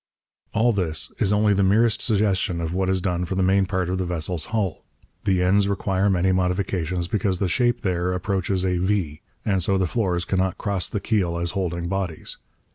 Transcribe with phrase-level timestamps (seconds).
[0.55, 3.87] All this is only the merest suggestion of what is done for the main part
[3.87, 4.83] of the vessel's hull.
[5.25, 9.85] The ends require many modifications, because the shape there approaches a V, and so the
[9.85, 12.37] floors cannot cross the keel as holding bodies.